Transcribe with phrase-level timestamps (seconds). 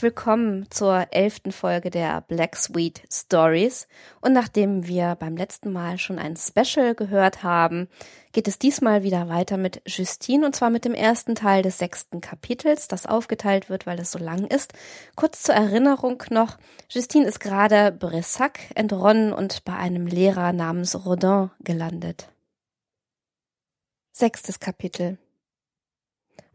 [0.00, 3.86] Herzlich willkommen zur elften Folge der Black Sweet Stories.
[4.22, 7.86] Und nachdem wir beim letzten Mal schon ein Special gehört haben,
[8.32, 12.22] geht es diesmal wieder weiter mit Justine und zwar mit dem ersten Teil des sechsten
[12.22, 14.72] Kapitels, das aufgeteilt wird, weil es so lang ist.
[15.16, 16.56] Kurz zur Erinnerung noch,
[16.88, 22.30] Justine ist gerade Bressac entronnen und bei einem Lehrer namens Rodin gelandet.
[24.12, 25.18] Sechstes Kapitel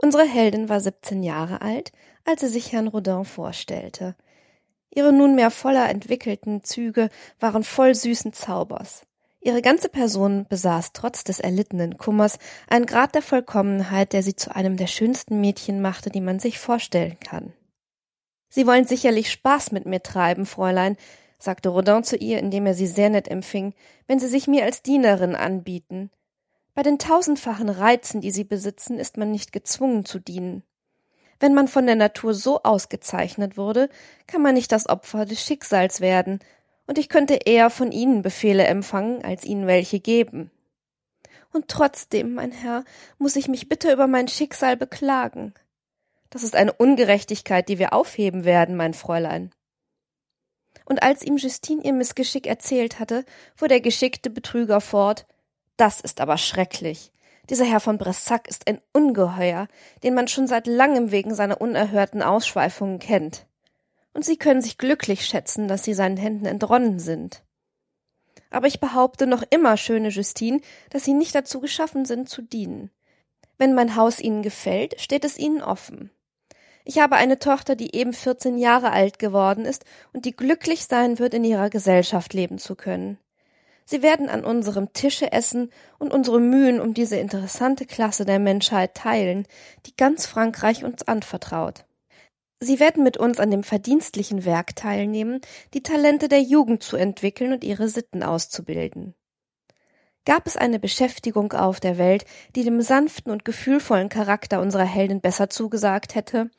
[0.02, 1.92] Unsere Heldin war 17 Jahre alt,
[2.26, 4.16] als sie sich Herrn Rodin vorstellte.
[4.90, 9.06] Ihre nunmehr voller entwickelten Züge waren voll süßen Zaubers.
[9.42, 14.56] Ihre ganze Person besaß trotz des erlittenen Kummers einen Grad der Vollkommenheit, der sie zu
[14.56, 17.54] einem der schönsten Mädchen machte, die man sich vorstellen kann.
[18.50, 20.98] Sie wollen sicherlich Spaß mit mir treiben, Fräulein,
[21.38, 23.74] sagte Rodin zu ihr, indem er sie sehr nett empfing,
[24.08, 26.10] wenn Sie sich mir als Dienerin anbieten.
[26.76, 30.64] Bei den tausendfachen Reizen, die Sie besitzen, ist man nicht gezwungen zu dienen.
[31.40, 33.90] Wenn man von der Natur so ausgezeichnet wurde,
[34.28, 36.40] kann man nicht das Opfer des Schicksals werden,
[36.88, 40.52] und ich könnte eher von Ihnen Befehle empfangen, als Ihnen welche geben.
[41.52, 42.84] Und trotzdem, mein Herr,
[43.18, 45.54] muss ich mich bitte über mein Schicksal beklagen.
[46.30, 49.52] Das ist eine Ungerechtigkeit, die wir aufheben werden, mein Fräulein.
[50.84, 53.24] Und als ihm Justine ihr Missgeschick erzählt hatte,
[53.56, 55.26] fuhr der geschickte Betrüger fort
[55.78, 57.12] Das ist aber schrecklich.
[57.50, 59.68] Dieser Herr von Bressac ist ein Ungeheuer,
[60.04, 63.46] den man schon seit langem wegen seiner unerhörten Ausschweifungen kennt.
[64.14, 67.44] Und Sie können sich glücklich schätzen, dass Sie seinen Händen entronnen sind.
[68.50, 72.90] Aber ich behaupte noch immer, schöne Justine, dass Sie nicht dazu geschaffen sind, zu dienen.
[73.58, 76.10] Wenn mein Haus Ihnen gefällt, steht es Ihnen offen.
[76.84, 81.20] Ich habe eine Tochter, die eben vierzehn Jahre alt geworden ist und die glücklich sein
[81.20, 83.18] wird, in ihrer Gesellschaft leben zu können.
[83.88, 88.96] Sie werden an unserem Tische essen und unsere Mühen um diese interessante Klasse der Menschheit
[88.96, 89.46] teilen,
[89.86, 91.86] die ganz Frankreich uns anvertraut.
[92.60, 95.40] Sie werden mit uns an dem verdienstlichen Werk teilnehmen,
[95.76, 99.14] die Talente der Jugend zu entwickeln und ihre Sitten auszubilden.
[100.26, 102.26] Gab es eine Beschäftigung auf der Welt,
[102.56, 106.50] die dem sanften und gefühlvollen Charakter unserer Heldin besser zugesagt hätte?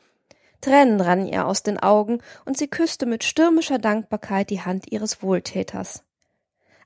[0.60, 5.22] Tränen rannen ihr aus den Augen, und sie küsste mit stürmischer Dankbarkeit die Hand ihres
[5.22, 6.05] Wohltäters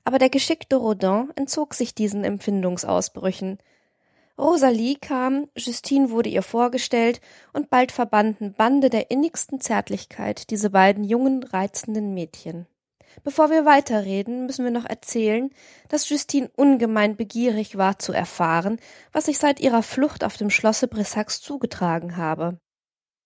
[0.03, 3.59] aber der geschickte Rodin entzog sich diesen Empfindungsausbrüchen.
[4.37, 7.21] Rosalie kam, Justine wurde ihr vorgestellt,
[7.53, 12.65] und bald verbanden Bande der innigsten Zärtlichkeit diese beiden jungen, reizenden Mädchen.
[13.23, 15.51] Bevor wir weiterreden, müssen wir noch erzählen,
[15.89, 18.79] dass Justine ungemein begierig war zu erfahren,
[19.11, 22.57] was sich seit ihrer Flucht auf dem Schlosse Brissacs zugetragen habe.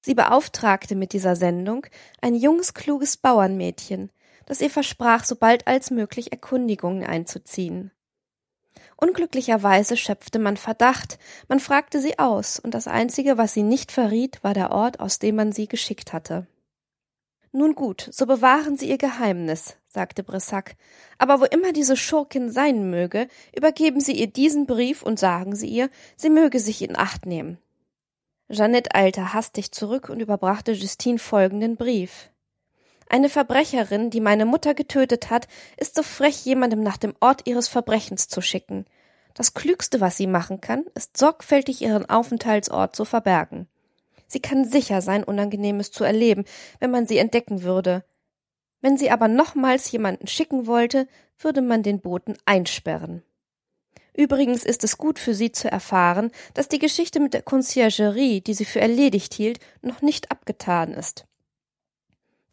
[0.02, 1.88] Sie beauftragte mit dieser Sendung
[2.22, 4.12] ein junges, kluges Bauernmädchen,
[4.46, 7.92] das ihr versprach, so bald als möglich Erkundigungen einzuziehen.
[8.98, 14.44] Unglücklicherweise schöpfte man Verdacht, man fragte sie aus, und das Einzige, was sie nicht verriet,
[14.44, 16.48] war der Ort, aus dem man sie geschickt hatte.
[17.52, 20.76] Nun gut, so bewahren Sie Ihr Geheimnis, sagte Brissac,
[21.18, 25.70] aber wo immer diese Schurkin sein möge, übergeben Sie ihr diesen Brief und sagen Sie
[25.70, 27.58] ihr, sie möge sich in Acht nehmen.
[28.50, 32.30] Jeannette eilte hastig zurück und überbrachte Justine folgenden Brief.
[33.08, 37.68] Eine Verbrecherin, die meine Mutter getötet hat, ist so frech, jemandem nach dem Ort ihres
[37.68, 38.86] Verbrechens zu schicken.
[39.36, 43.68] Das Klügste, was sie machen kann, ist sorgfältig ihren Aufenthaltsort zu verbergen.
[44.28, 46.46] Sie kann sicher sein, Unangenehmes zu erleben,
[46.80, 48.04] wenn man sie entdecken würde.
[48.82, 53.24] Wenn sie aber nochmals jemanden schicken wollte, würde man den Boten einsperren.
[54.14, 58.54] Übrigens ist es gut für sie zu erfahren, dass die Geschichte mit der Conciergerie, die
[58.54, 61.26] sie für erledigt hielt, noch nicht abgetan ist.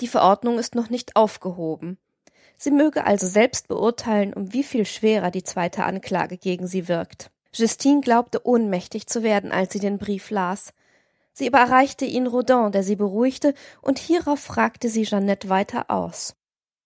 [0.03, 1.97] Die Verordnung ist noch nicht aufgehoben.
[2.57, 7.31] Sie möge also selbst beurteilen, um wie viel schwerer die zweite Anklage gegen sie wirkt.
[7.55, 10.73] Justine glaubte ohnmächtig zu werden, als sie den Brief las.
[11.33, 16.35] Sie überreichte ihn Rodin, der sie beruhigte, und hierauf fragte sie Jeannette weiter aus.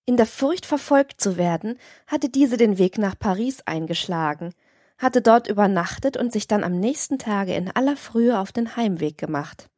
[0.04, 4.52] In der Furcht verfolgt zu werden, hatte diese den Weg nach Paris eingeschlagen,
[4.98, 9.16] hatte dort übernachtet und sich dann am nächsten Tage in aller Frühe auf den Heimweg
[9.16, 9.70] gemacht.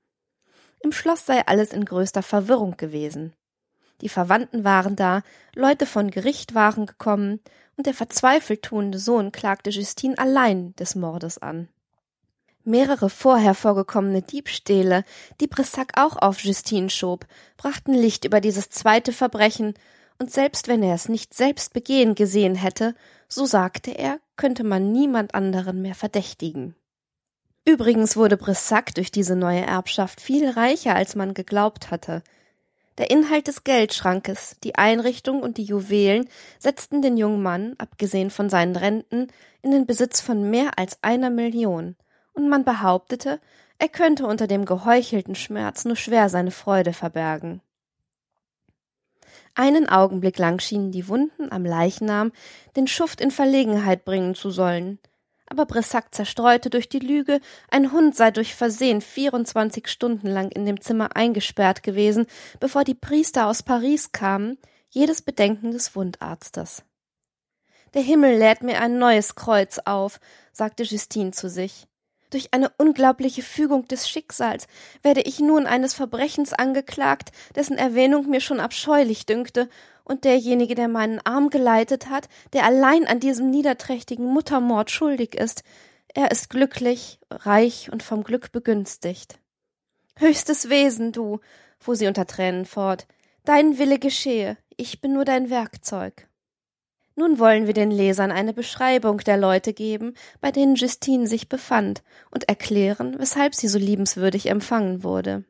[0.80, 3.32] Im Schloss sei alles in größter Verwirrung gewesen.
[4.00, 5.22] Die Verwandten waren da,
[5.54, 7.40] Leute von Gericht waren gekommen,
[7.76, 11.68] und der verzweifelt tuende Sohn klagte Justine allein des Mordes an.
[12.64, 15.04] Mehrere vorher vorgekommene Diebstähle,
[15.40, 17.26] die Brissac auch auf Justine schob,
[17.56, 19.74] brachten Licht über dieses zweite Verbrechen,
[20.18, 22.94] und selbst wenn er es nicht selbst begehen gesehen hätte,
[23.28, 26.74] so sagte er, könnte man niemand anderen mehr verdächtigen.
[27.68, 32.22] Übrigens wurde Brissac durch diese neue Erbschaft viel reicher, als man geglaubt hatte.
[32.96, 38.48] Der Inhalt des Geldschrankes, die Einrichtung und die Juwelen setzten den jungen Mann, abgesehen von
[38.48, 39.26] seinen Renten,
[39.60, 41.94] in den Besitz von mehr als einer Million,
[42.32, 43.38] und man behauptete,
[43.76, 47.60] Er könnte unter dem geheuchelten Schmerz nur schwer seine Freude verbergen.
[49.54, 52.32] Einen Augenblick lang schienen die Wunden am Leichnam
[52.76, 54.98] den Schuft in Verlegenheit bringen zu sollen.
[55.50, 57.40] Aber Brissac zerstreute durch die Lüge,
[57.70, 62.26] ein Hund sei durch Versehen vierundzwanzig Stunden lang in dem Zimmer eingesperrt gewesen,
[62.60, 64.58] bevor die Priester aus Paris kamen,
[64.90, 66.82] jedes Bedenken des Wundarztes.
[67.94, 70.20] Der Himmel lädt mir ein neues Kreuz auf,
[70.52, 71.86] sagte Justine zu sich.
[72.30, 74.66] Durch eine unglaubliche Fügung des Schicksals
[75.02, 79.70] werde ich nun eines Verbrechens angeklagt, dessen Erwähnung mir schon abscheulich dünkte,
[80.08, 85.62] und derjenige, der meinen Arm geleitet hat, der allein an diesem niederträchtigen Muttermord schuldig ist,
[86.14, 89.38] er ist glücklich, reich und vom Glück begünstigt.
[90.16, 91.38] Höchstes Wesen, du,
[91.78, 93.06] fuhr sie unter Tränen fort,
[93.44, 96.26] dein Wille geschehe, ich bin nur dein Werkzeug.
[97.14, 102.02] Nun wollen wir den Lesern eine Beschreibung der Leute geben, bei denen Justine sich befand,
[102.30, 105.44] und erklären, weshalb sie so liebenswürdig empfangen wurde.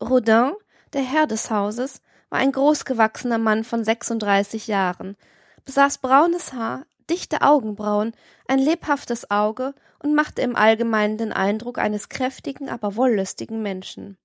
[0.00, 0.52] Rodin,
[0.92, 5.16] der Herr des Hauses, war ein großgewachsener Mann von sechsunddreißig Jahren,
[5.64, 8.12] besaß braunes Haar, dichte Augenbrauen,
[8.46, 14.16] ein lebhaftes Auge und machte im Allgemeinen den Eindruck eines kräftigen, aber wollüstigen Menschen.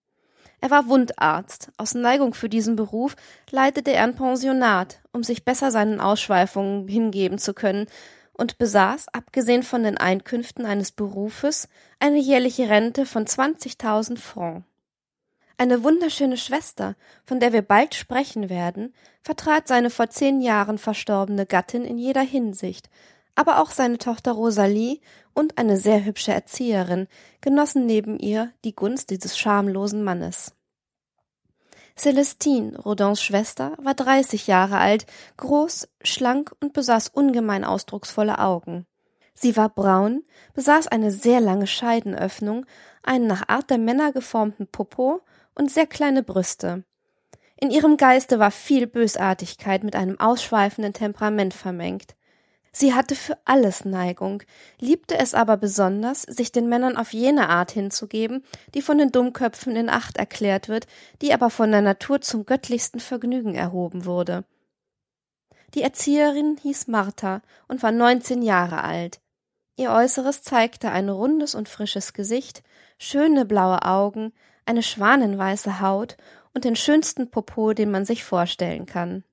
[0.62, 1.72] Er war Wundarzt.
[1.76, 3.18] Aus Neigung für diesen Beruf
[3.52, 7.88] leitete er ein Pensionat, um sich besser seinen Ausschweifungen hingeben zu können,
[8.36, 11.68] und besaß, abgesehen von den Einkünften eines Berufes,
[12.00, 14.66] eine jährliche Rente von 20.000 Francs.
[15.58, 16.96] Eine wunderschöne Schwester,
[17.26, 22.22] von der wir bald sprechen werden, vertrat seine vor zehn Jahren verstorbene Gattin in jeder
[22.22, 22.90] Hinsicht,
[23.36, 25.00] aber auch seine Tochter Rosalie
[25.34, 27.08] und eine sehr hübsche Erzieherin
[27.42, 30.54] genossen neben ihr die Gunst dieses schamlosen Mannes.
[31.96, 35.06] Celestine, Rodins Schwester, war dreißig Jahre alt,
[35.38, 38.88] groß, schlank und besaß ungemein ausdrucksvolle Augen.
[39.36, 40.24] Sie war braun,
[40.54, 42.66] besaß eine sehr lange Scheidenöffnung,
[43.04, 45.22] einen nach Art der Männer geformten Popo
[45.56, 46.84] und sehr kleine Brüste.
[47.56, 52.16] In ihrem Geiste war viel Bösartigkeit mit einem ausschweifenden Temperament vermengt.
[52.76, 54.42] Sie hatte für alles Neigung,
[54.80, 59.76] liebte es aber besonders, sich den Männern auf jene Art hinzugeben, die von den Dummköpfen
[59.76, 60.88] in Acht erklärt wird,
[61.22, 64.44] die aber von der Natur zum göttlichsten Vergnügen erhoben wurde.
[65.76, 69.22] Die Erzieherin hieß Martha und war neunzehn Jahre alt.
[69.76, 72.64] Ihr Äußeres zeigte ein rundes und frisches Gesicht,
[72.98, 74.34] schöne blaue Augen,
[74.66, 76.18] eine schwanenweiße Haut
[76.54, 79.24] und den schönsten Popo, den man sich vorstellen kann.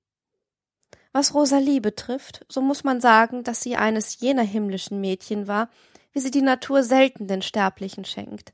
[1.13, 5.69] Was Rosalie betrifft, so muss man sagen, dass sie eines jener himmlischen Mädchen war,
[6.13, 8.53] wie sie die Natur selten den Sterblichen schenkt.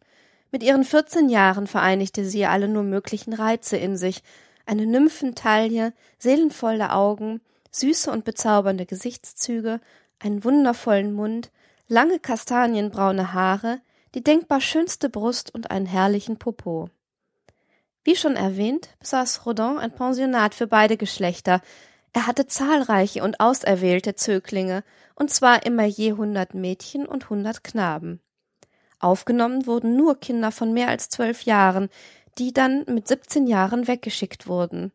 [0.51, 4.23] Mit ihren vierzehn Jahren vereinigte sie alle nur möglichen Reize in sich,
[4.65, 7.41] eine Nymphentaille, seelenvolle Augen,
[7.71, 9.81] süße und bezaubernde Gesichtszüge,
[10.19, 11.51] einen wundervollen Mund,
[11.89, 13.81] lange kastanienbraune Haare,
[14.17, 16.89] die denkbar schönste Brust und einen herrlichen Popo.
[18.03, 21.61] Wie schon erwähnt, besaß Rodin ein Pensionat für beide Geschlechter,
[22.15, 24.85] er hatte zahlreiche und auserwählte Zöglinge,
[25.17, 28.23] und zwar immer je hundert Mädchen und hundert Knaben.
[29.01, 31.91] Aufgenommen wurden nur Kinder von mehr als zwölf Jahren,
[32.39, 34.93] die dann mit siebzehn Jahren weggeschickt wurden.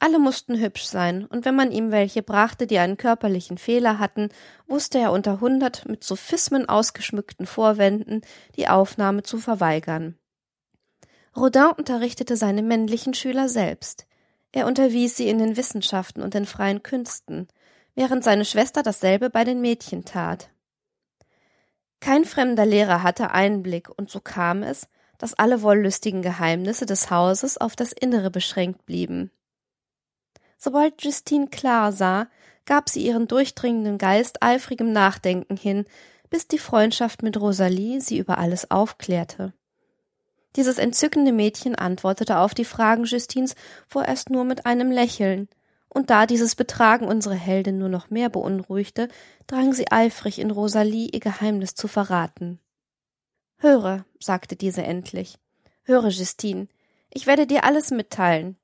[0.00, 4.28] Alle mussten hübsch sein, und wenn man ihm welche brachte, die einen körperlichen Fehler hatten,
[4.68, 8.22] wusste er unter hundert mit Sophismen ausgeschmückten Vorwänden
[8.56, 10.16] die Aufnahme zu verweigern.
[11.36, 14.06] Rodin unterrichtete seine männlichen Schüler selbst.
[14.52, 17.48] Er unterwies sie in den Wissenschaften und den freien Künsten,
[17.94, 20.50] während seine Schwester dasselbe bei den Mädchen tat.
[22.00, 24.88] Kein fremder Lehrer hatte Einblick, und so kam es,
[25.18, 29.32] dass alle wollüstigen Geheimnisse des Hauses auf das Innere beschränkt blieben.
[30.58, 32.26] Sobald Justine klar sah,
[32.66, 35.84] gab sie ihren durchdringenden Geist eifrigem Nachdenken hin,
[36.28, 39.54] bis die Freundschaft mit Rosalie sie über alles aufklärte.
[40.56, 43.54] Dieses entzückende Mädchen antwortete auf die Fragen Justins
[43.86, 45.48] vorerst nur mit einem Lächeln,
[45.88, 49.08] und da dieses Betragen unsere Heldin nur noch mehr beunruhigte,
[49.46, 52.58] drang sie eifrig in Rosalie ihr Geheimnis zu verraten.
[53.56, 55.38] Höre, sagte diese endlich,
[55.84, 56.68] höre, Justine,
[57.10, 58.56] ich werde dir alles mitteilen.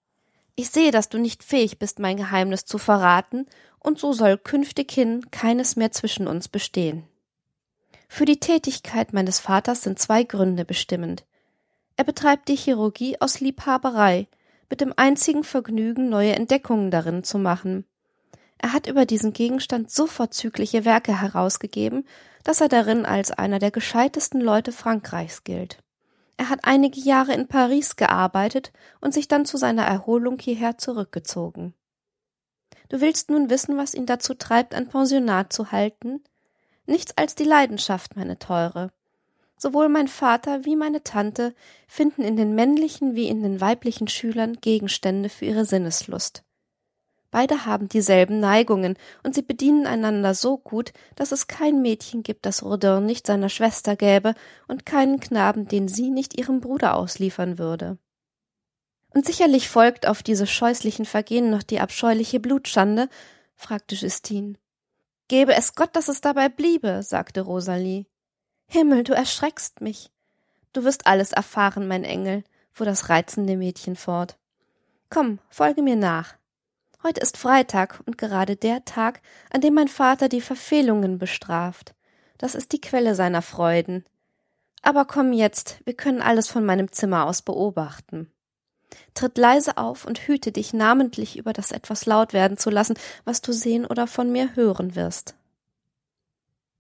[0.57, 3.47] Ich sehe, dass du nicht fähig bist, mein Geheimnis zu verraten,
[3.81, 7.05] und so soll künftighin keines mehr zwischen uns bestehen.
[8.09, 11.25] Für die Tätigkeit meines Vaters sind zwei Gründe bestimmend.
[11.97, 14.29] Er betreibt die Chirurgie aus Liebhaberei,
[14.71, 17.85] mit dem einzigen Vergnügen, neue Entdeckungen darin zu machen.
[18.59, 22.07] Er hat über diesen Gegenstand so vorzügliche Werke herausgegeben,
[22.45, 25.84] dass er darin als einer der gescheitesten Leute Frankreichs gilt.
[26.37, 31.75] Er hat einige Jahre in Paris gearbeitet und sich dann zu seiner Erholung hierher zurückgezogen.
[32.89, 36.23] Du willst nun wissen, was ihn dazu treibt, ein Pensionat zu halten?
[36.87, 38.91] Nichts als die Leidenschaft, meine Teure.
[39.57, 41.55] Sowohl mein Vater wie meine Tante
[41.87, 46.45] finden in den männlichen wie in den weiblichen Schülern Gegenstände für ihre Sinneslust.
[47.35, 52.47] Beide haben dieselben Neigungen, und sie bedienen einander so gut, dass es kein Mädchen gibt,
[52.47, 54.37] das Rodin nicht seiner Schwester gäbe,
[54.69, 57.99] und keinen Knaben, den sie nicht ihrem Bruder ausliefern würde.
[59.13, 63.09] Und sicherlich folgt auf diese scheußlichen Vergehen noch die abscheuliche Blutschande,
[63.57, 64.55] fragte Justine.
[65.27, 68.07] Gebe es Gott, dass es dabei bliebe, sagte Rosalie.
[68.69, 70.13] Himmel, du erschreckst mich.
[70.73, 74.39] Du wirst alles erfahren, mein Engel, fuhr das reizende Mädchen fort.
[75.11, 76.37] Komm, folge mir nach.
[77.07, 79.21] Heute ist Freitag und gerade der Tag,
[79.51, 81.95] an dem mein Vater die Verfehlungen bestraft.
[82.39, 84.07] Das ist die Quelle seiner Freuden.
[84.81, 88.33] Aber komm jetzt, wir können alles von meinem Zimmer aus beobachten.
[89.13, 92.95] Tritt leise auf und hüte dich namentlich über das etwas laut werden zu lassen,
[93.27, 95.35] was du sehen oder von mir hören wirst.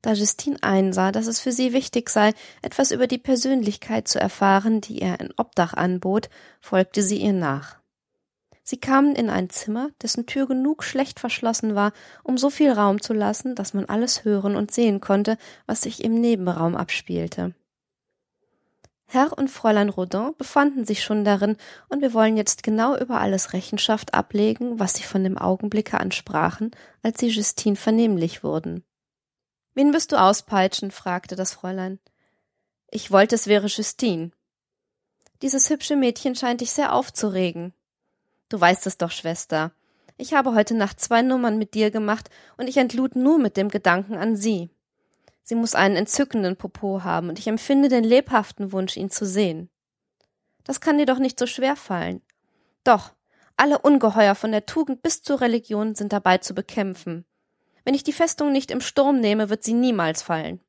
[0.00, 4.80] Da Justine einsah, dass es für sie wichtig sei, etwas über die Persönlichkeit zu erfahren,
[4.80, 7.83] die ihr ein Obdach anbot, folgte sie ihr nach.
[8.66, 11.92] Sie kamen in ein Zimmer, dessen Tür genug schlecht verschlossen war,
[12.22, 16.02] um so viel Raum zu lassen, dass man alles hören und sehen konnte, was sich
[16.02, 17.54] im Nebenraum abspielte.
[19.04, 21.58] Herr und Fräulein Rodin befanden sich schon darin,
[21.90, 26.10] und wir wollen jetzt genau über alles Rechenschaft ablegen, was sie von dem Augenblicke an
[26.10, 26.70] sprachen,
[27.02, 28.82] als sie Justine vernehmlich wurden.
[29.74, 30.90] Wen wirst du auspeitschen?
[30.90, 31.98] fragte das Fräulein.
[32.90, 34.30] Ich wollte, es wäre Justine.
[35.42, 37.74] Dieses hübsche Mädchen scheint dich sehr aufzuregen.
[38.54, 39.72] Du weißt es doch, Schwester.
[40.16, 43.68] Ich habe heute Nacht zwei Nummern mit dir gemacht und ich entlud nur mit dem
[43.68, 44.70] Gedanken an sie.
[45.42, 49.70] Sie muss einen entzückenden Popo haben und ich empfinde den lebhaften Wunsch, ihn zu sehen.
[50.62, 52.22] Das kann dir doch nicht so schwer fallen.
[52.84, 53.12] Doch,
[53.56, 57.24] alle Ungeheuer von der Tugend bis zur Religion sind dabei zu bekämpfen.
[57.84, 60.60] Wenn ich die Festung nicht im Sturm nehme, wird sie niemals fallen.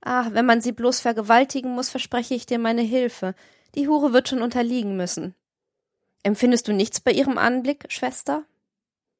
[0.00, 3.36] Ah, wenn man sie bloß vergewaltigen muss, verspreche ich dir meine Hilfe.
[3.76, 5.36] Die Hure wird schon unterliegen müssen.
[6.22, 8.44] Empfindest du nichts bei ihrem Anblick, Schwester?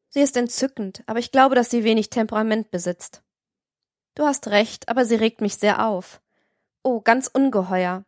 [0.09, 3.23] Sie ist entzückend, aber ich glaube, dass sie wenig Temperament besitzt.
[4.15, 6.21] Du hast recht, aber sie regt mich sehr auf.
[6.83, 8.05] Oh, ganz ungeheuer.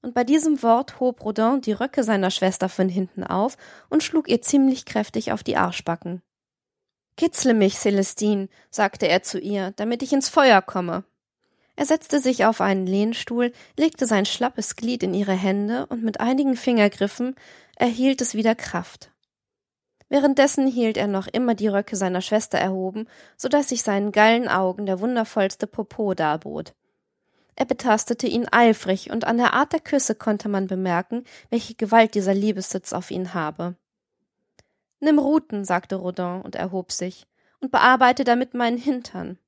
[0.00, 3.56] Und bei diesem Wort hob Rodin die Röcke seiner Schwester von hinten auf
[3.90, 6.22] und schlug ihr ziemlich kräftig auf die Arschbacken.
[7.16, 11.04] Kitzle mich, Celestine, sagte er zu ihr, damit ich ins Feuer komme.
[11.76, 16.20] Er setzte sich auf einen Lehnstuhl, legte sein schlappes Glied in ihre Hände und mit
[16.20, 17.34] einigen Fingergriffen
[17.76, 19.10] erhielt es wieder Kraft.
[20.08, 24.48] Währenddessen hielt er noch immer die Röcke seiner Schwester erhoben, so dass sich seinen geilen
[24.48, 26.74] Augen der wundervollste Popo darbot.
[27.56, 32.14] Er betastete ihn eifrig, und an der Art der Küsse konnte man bemerken, welche Gewalt
[32.14, 33.76] dieser Liebessitz auf ihn habe.
[35.00, 37.26] Nimm Ruten, sagte Rodin und erhob sich,
[37.60, 39.38] und bearbeite damit meinen Hintern.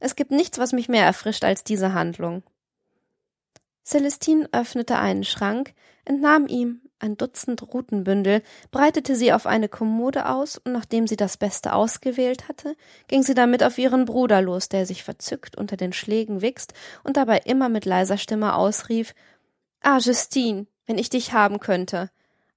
[0.00, 2.42] Es gibt nichts, was mich mehr erfrischt als diese Handlung.
[3.84, 8.42] Celestine öffnete einen Schrank, entnahm ihm ein Dutzend Rutenbündel,
[8.72, 12.74] breitete sie auf eine Kommode aus, und nachdem sie das Beste ausgewählt hatte,
[13.06, 16.72] ging sie damit auf ihren Bruder los, der sich verzückt unter den Schlägen wichst
[17.04, 19.14] und dabei immer mit leiser Stimme ausrief
[19.80, 22.10] Ah, Justine, wenn ich dich haben könnte.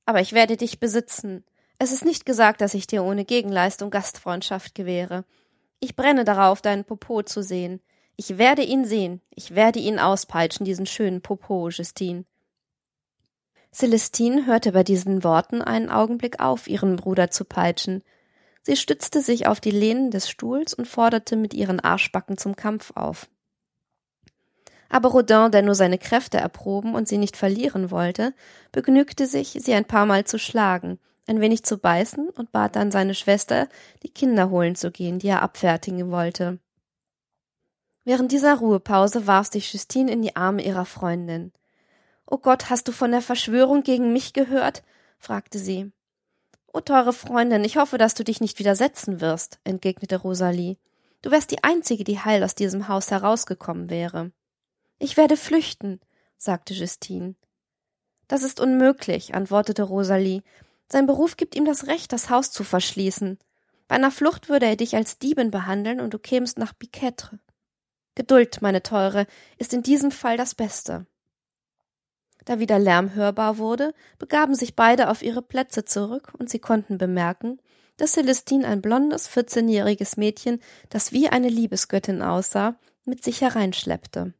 [0.05, 1.43] Aber ich werde dich besitzen.
[1.77, 5.25] Es ist nicht gesagt, dass ich dir ohne Gegenleistung Gastfreundschaft gewähre.
[5.81, 7.81] Ich brenne darauf, deinen Popo zu sehen.
[8.15, 9.21] Ich werde ihn sehen.
[9.35, 12.23] Ich werde ihn auspeitschen, diesen schönen Popo, Justine.
[13.77, 18.01] Celestine hörte bei diesen Worten einen Augenblick auf, ihren Bruder zu peitschen.
[18.63, 22.91] Sie stützte sich auf die Lehnen des Stuhls und forderte mit ihren Arschbacken zum Kampf
[22.95, 23.29] auf.
[24.89, 28.33] Aber Rodin, der nur seine Kräfte erproben und sie nicht verlieren wollte,
[28.71, 32.89] begnügte sich, sie ein paar Mal zu schlagen, ein wenig zu beißen und bat dann
[32.89, 33.69] seine Schwester,
[34.01, 36.57] die Kinder holen zu gehen, die er abfertigen wollte.
[38.05, 41.51] Während dieser Ruhepause warf sich Justine in die Arme ihrer Freundin.
[42.29, 44.83] Oh Gott, hast du von der Verschwörung gegen mich gehört?
[45.17, 45.91] fragte sie.
[46.73, 50.77] O teure Freundin, ich hoffe, dass du dich nicht widersetzen wirst, entgegnete Rosalie.
[51.21, 54.31] Du wärst die einzige, die heil aus diesem Haus herausgekommen wäre.
[54.99, 56.01] Ich werde flüchten,
[56.37, 57.35] sagte Justine.
[58.27, 60.43] Das ist unmöglich, antwortete Rosalie,
[60.89, 63.37] sein Beruf gibt ihm das Recht, das Haus zu verschließen.
[63.87, 67.39] Bei einer Flucht würde er dich als Diebin behandeln und du kämst nach Biquetre.
[68.15, 71.05] Geduld, meine Teure, ist in diesem Fall das Beste.
[72.47, 76.97] Da wieder Lärm hörbar wurde, begaben sich beide auf ihre Plätze zurück und sie konnten
[76.97, 77.59] bemerken,
[77.97, 84.33] dass Celestine ein blondes, vierzehnjähriges Mädchen, das wie eine Liebesgöttin aussah, mit sich hereinschleppte.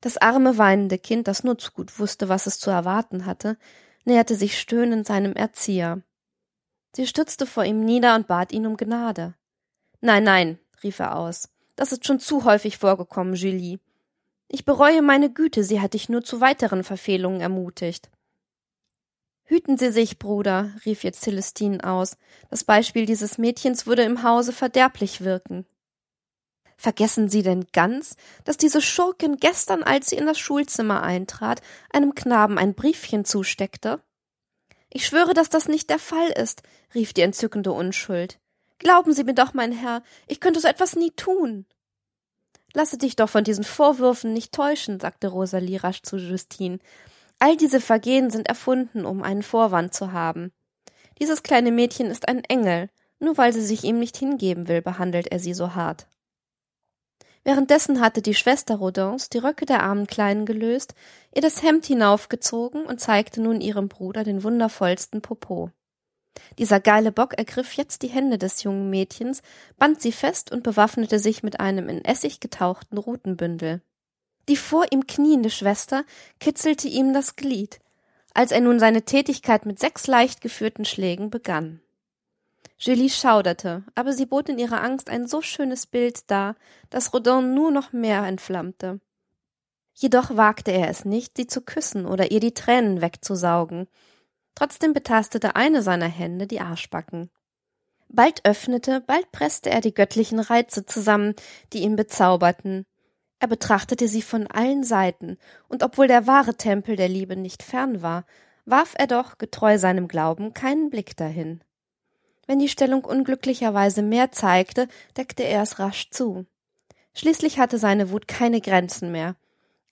[0.00, 3.58] Das arme weinende Kind, das nur zu gut wusste, was es zu erwarten hatte,
[4.04, 6.02] näherte sich stöhnend seinem Erzieher.
[6.96, 9.34] Sie stürzte vor ihm nieder und bat ihn um Gnade.
[10.00, 13.78] Nein, nein, rief er aus, das ist schon zu häufig vorgekommen, Julie.
[14.48, 18.10] Ich bereue meine Güte, sie hat dich nur zu weiteren Verfehlungen ermutigt.
[19.44, 22.16] Hüten Sie sich, Bruder, rief jetzt Celestine aus.
[22.50, 25.66] Das Beispiel dieses Mädchens würde im Hause verderblich wirken.
[26.76, 32.14] Vergessen Sie denn ganz, dass diese Schurkin gestern, als sie in das Schulzimmer eintrat, einem
[32.14, 34.00] Knaben ein Briefchen zusteckte?
[34.90, 36.62] Ich schwöre, dass das nicht der Fall ist,
[36.94, 38.38] rief die entzückende Unschuld.
[38.78, 41.66] Glauben Sie mir doch, mein Herr, ich könnte so etwas nie tun.
[42.74, 46.78] Lasse dich doch von diesen Vorwürfen nicht täuschen, sagte Rosalie rasch zu Justine.
[47.38, 50.52] All diese Vergehen sind erfunden, um einen Vorwand zu haben.
[51.18, 55.28] Dieses kleine Mädchen ist ein Engel, nur weil sie sich ihm nicht hingeben will, behandelt
[55.28, 56.06] er sie so hart.
[57.44, 60.94] Währenddessen hatte die Schwester Rodins die Röcke der armen Kleinen gelöst,
[61.34, 65.70] ihr das Hemd hinaufgezogen und zeigte nun ihrem Bruder den wundervollsten Popo.
[66.58, 69.42] Dieser geile Bock ergriff jetzt die Hände des jungen Mädchens,
[69.76, 73.82] band sie fest und bewaffnete sich mit einem in Essig getauchten Rutenbündel.
[74.48, 76.04] Die vor ihm kniende Schwester
[76.40, 77.80] kitzelte ihm das Glied,
[78.34, 81.80] als er nun seine Tätigkeit mit sechs leicht geführten Schlägen begann.
[82.78, 86.54] Julie schauderte, aber sie bot in ihrer Angst ein so schönes Bild dar,
[86.90, 89.00] dass Rodin nur noch mehr entflammte.
[89.94, 93.88] Jedoch wagte er es nicht, sie zu küssen oder ihr die Tränen wegzusaugen.
[94.58, 97.30] Trotzdem betastete eine seiner Hände die Arschbacken.
[98.08, 101.36] Bald öffnete, bald presste er die göttlichen Reize zusammen,
[101.72, 102.84] die ihn bezauberten,
[103.38, 108.02] er betrachtete sie von allen Seiten, und obwohl der wahre Tempel der Liebe nicht fern
[108.02, 108.24] war,
[108.64, 111.62] warf er doch, getreu seinem Glauben, keinen Blick dahin.
[112.48, 116.46] Wenn die Stellung unglücklicherweise mehr zeigte, deckte er es rasch zu.
[117.14, 119.36] Schließlich hatte seine Wut keine Grenzen mehr.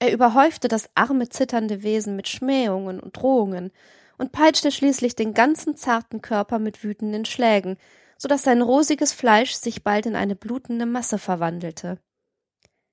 [0.00, 3.70] Er überhäufte das arme, zitternde Wesen mit Schmähungen und Drohungen
[4.18, 7.76] und peitschte schließlich den ganzen zarten Körper mit wütenden Schlägen,
[8.18, 11.98] so dass sein rosiges Fleisch sich bald in eine blutende Masse verwandelte.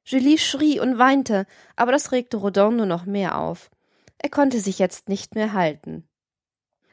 [0.06, 3.72] Julie schrie und weinte, aber das regte Rodin nur noch mehr auf.
[4.18, 6.08] Er konnte sich jetzt nicht mehr halten.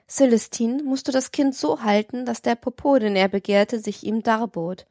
[0.09, 4.87] Celestine musste das Kind so halten, dass der Popo, den er begehrte, sich ihm darbot.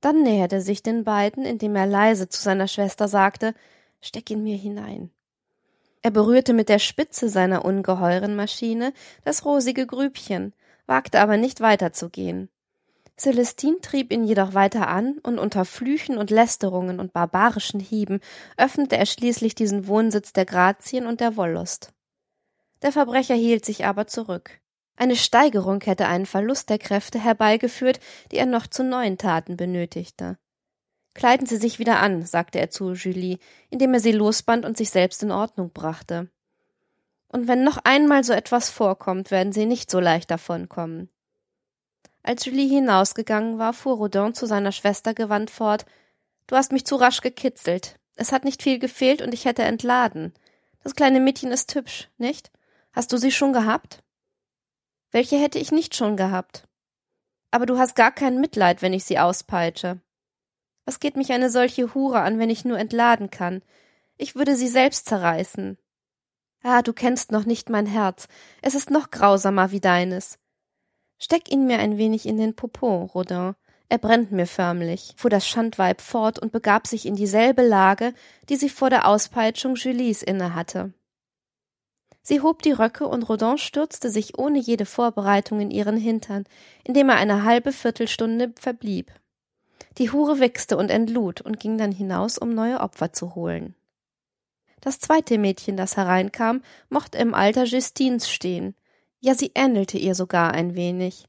[0.00, 3.54] Dann näherte sich den beiden, indem er leise zu seiner Schwester sagte,
[4.00, 5.10] Steck ihn mir hinein.
[6.06, 8.92] Er berührte mit der Spitze seiner ungeheuren Maschine
[9.24, 10.52] das rosige Grübchen,
[10.86, 12.48] wagte aber nicht weiterzugehen.
[13.18, 18.20] Celestine trieb ihn jedoch weiter an, und unter Flüchen und Lästerungen und barbarischen Hieben
[18.56, 21.92] öffnete er schließlich diesen Wohnsitz der Grazien und der Wollust.
[22.82, 24.60] Der Verbrecher hielt sich aber zurück.
[24.94, 27.98] Eine Steigerung hätte einen Verlust der Kräfte herbeigeführt,
[28.30, 30.38] die er noch zu neuen Taten benötigte.
[31.16, 33.38] Kleiden Sie sich wieder an, sagte er zu Julie,
[33.70, 36.28] indem er sie losband und sich selbst in Ordnung brachte.
[37.28, 41.08] Und wenn noch einmal so etwas vorkommt, werden Sie nicht so leicht davonkommen.
[42.22, 45.86] Als Julie hinausgegangen war, fuhr Rodin zu seiner Schwester gewandt fort.
[46.48, 47.98] Du hast mich zu rasch gekitzelt.
[48.16, 50.34] Es hat nicht viel gefehlt und ich hätte entladen.
[50.82, 52.50] Das kleine Mädchen ist hübsch, nicht?
[52.92, 54.02] Hast du sie schon gehabt?
[55.12, 56.68] Welche hätte ich nicht schon gehabt?
[57.50, 60.02] Aber du hast gar kein Mitleid, wenn ich sie auspeitsche.
[60.86, 63.62] Was geht mich eine solche Hure an, wenn ich nur entladen kann?
[64.16, 65.76] Ich würde sie selbst zerreißen.
[66.62, 68.28] Ah, du kennst noch nicht mein Herz.
[68.62, 70.38] Es ist noch grausamer wie deines.
[71.18, 73.54] Steck ihn mir ein wenig in den Popo, Rodin.
[73.88, 78.14] Er brennt mir förmlich, fuhr das Schandweib fort und begab sich in dieselbe Lage,
[78.48, 80.92] die sie vor der Auspeitschung Julies innehatte.
[82.22, 86.44] Sie hob die Röcke und Rodin stürzte sich ohne jede Vorbereitung in ihren Hintern,
[86.82, 89.12] indem er eine halbe Viertelstunde verblieb.
[89.98, 93.74] Die Hure wichste und entlud und ging dann hinaus, um neue Opfer zu holen.
[94.80, 98.74] Das zweite Mädchen, das hereinkam, mochte im Alter Justines stehen,
[99.20, 101.26] ja, sie ähnelte ihr sogar ein wenig.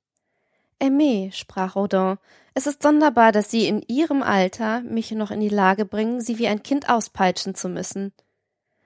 [0.80, 2.18] Aimé, sprach Rodin,
[2.54, 6.38] es ist sonderbar, dass Sie in Ihrem Alter mich noch in die Lage bringen, Sie
[6.38, 8.14] wie ein Kind auspeitschen zu müssen.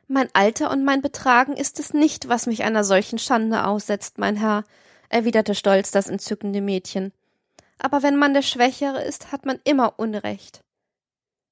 [0.08, 4.36] Mein Alter und mein Betragen ist es nicht, was mich einer solchen Schande aussetzt, mein
[4.36, 4.66] Herr,
[5.10, 7.14] erwiderte stolz das entzückende Mädchen.
[7.84, 10.64] Aber wenn man der Schwächere ist, hat man immer Unrecht.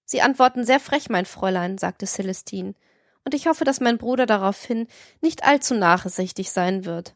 [0.05, 2.75] Sie antworten sehr frech, mein Fräulein, sagte Celestine,
[3.25, 4.87] und ich hoffe, dass mein Bruder daraufhin
[5.21, 7.15] nicht allzu nachsichtig sein wird.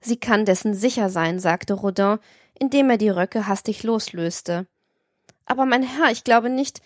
[0.00, 2.18] Sie kann dessen sicher sein, sagte Rodin,
[2.58, 4.66] indem er die Röcke hastig loslöste.
[5.44, 6.80] Aber mein Herr, ich glaube nicht.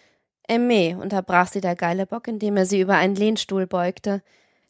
[0.49, 4.23] Aimé, unterbrach sie der Geilebock, indem er sie über einen Lehnstuhl beugte.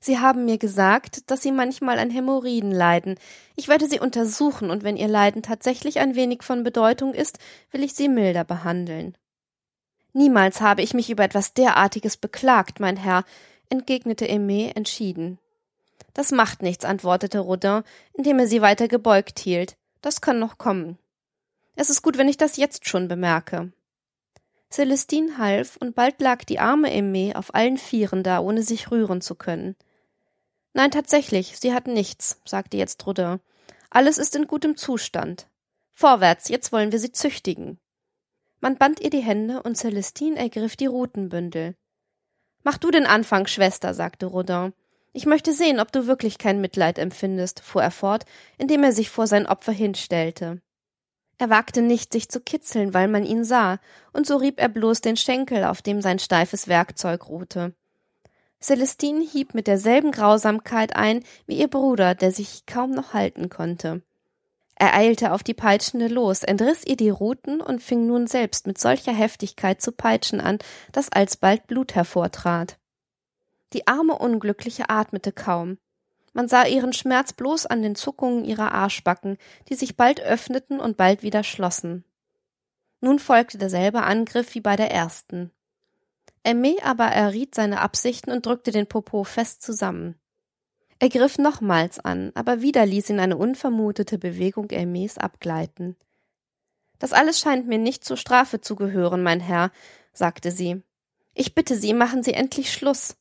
[0.03, 3.17] Sie haben mir gesagt, dass Sie manchmal an Hämorrhoiden leiden.
[3.55, 7.39] Ich werde Sie untersuchen, und wenn Ihr Leiden tatsächlich ein wenig von Bedeutung ist,
[7.71, 9.15] will ich Sie milder behandeln.
[10.13, 13.25] Niemals habe ich mich über etwas derartiges beklagt, mein Herr,
[13.69, 15.39] entgegnete Aimé entschieden.
[16.15, 17.83] Das macht nichts, antwortete Rodin,
[18.15, 19.77] indem er sie weiter gebeugt hielt.
[20.01, 20.99] Das kann noch kommen.
[21.77, 23.73] Es ist gut, wenn ich das jetzt schon bemerke.
[24.71, 29.21] Celestine half, und bald lag die arme Aimee auf allen Vieren da, ohne sich rühren
[29.21, 29.77] zu können.
[30.73, 33.41] Nein, tatsächlich, sie hat nichts, sagte jetzt Rodin.
[33.91, 35.49] Alles ist in gutem Zustand.
[35.93, 37.79] Vorwärts, jetzt wollen wir sie züchtigen.
[38.61, 41.75] Man band ihr die Hände und Celestine ergriff die Rutenbündel.
[42.63, 44.73] Mach du den Anfang, Schwester, sagte Rodin.
[45.13, 48.25] Ich möchte sehen, ob du wirklich kein Mitleid empfindest, fuhr er fort,
[48.59, 50.61] indem er sich vor sein Opfer hinstellte.
[51.39, 53.81] Er wagte nicht, sich zu kitzeln, weil man ihn sah,
[54.13, 57.75] und so rieb er bloß den Schenkel, auf dem sein steifes Werkzeug ruhte.
[58.63, 64.03] Celestine hieb mit derselben Grausamkeit ein wie ihr Bruder, der sich kaum noch halten konnte.
[64.75, 68.79] Er eilte auf die Peitschende los, entriss ihr die Ruten und fing nun selbst mit
[68.79, 70.59] solcher Heftigkeit zu peitschen an,
[70.93, 72.79] dass alsbald Blut hervortrat.
[73.75, 75.79] Die arme Unglückliche atmete kaum.
[76.33, 79.37] Man sah ihren Schmerz bloß an den Zuckungen ihrer Arschbacken,
[79.69, 82.05] die sich bald öffneten und bald wieder schlossen.
[83.01, 85.51] Nun folgte derselbe Angriff wie bei der ersten.
[86.45, 90.17] Aimé aber erriet seine Absichten und drückte den Popo fest zusammen.
[90.99, 95.97] Er griff nochmals an, aber wieder ließ ihn eine unvermutete Bewegung Aimés abgleiten.
[96.99, 99.71] Das alles scheint mir nicht zur Strafe zu gehören, mein Herr,
[100.13, 100.83] sagte sie.
[101.33, 103.17] Ich bitte Sie, machen Sie endlich Schluss.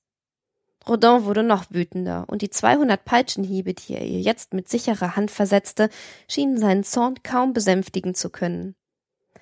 [0.88, 5.32] Rodin wurde noch wütender, und die zweihundert Peitschenhiebe, die er ihr jetzt mit sicherer Hand
[5.32, 5.90] versetzte,
[6.28, 8.76] schienen seinen Zorn kaum besänftigen zu können.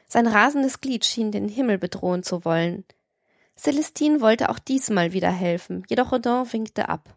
[0.08, 2.86] Sein rasendes Glied schien den Himmel bedrohen zu wollen.
[3.58, 7.16] Celestine wollte auch diesmal wieder helfen, jedoch Rodin winkte ab.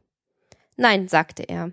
[0.76, 1.72] Nein, sagte er.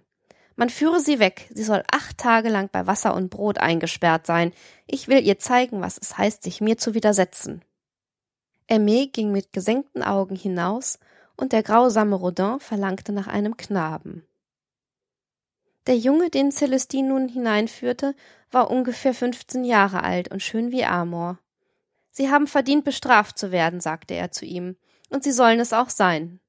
[0.57, 4.51] Man führe sie weg, sie soll acht Tage lang bei Wasser und Brot eingesperrt sein.
[4.87, 7.61] Ich will ihr zeigen, was es heißt, sich mir zu widersetzen.
[8.69, 10.99] Aimé ging mit gesenkten Augen hinaus,
[11.37, 14.25] und der grausame Rodin verlangte nach einem Knaben.
[15.85, 18.15] Der Junge, den Celestine nun hineinführte,
[18.51, 21.37] war ungefähr fünfzehn Jahre alt und schön wie Amor.
[22.17, 24.75] Sie haben verdient, bestraft zu werden, sagte er zu ihm,
[25.11, 26.39] und sie sollen es auch sein.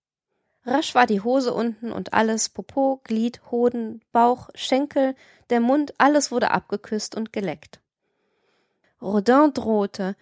[0.65, 5.15] Rasch war die Hose unten und alles, Popo, Glied, Hoden, Bauch, Schenkel,
[5.51, 7.81] der Mund, alles wurde abgeküsst und geleckt.
[9.03, 10.17] Rodin drohte,